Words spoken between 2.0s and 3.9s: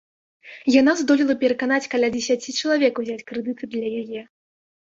дзесяці чалавек узяць крэдыты для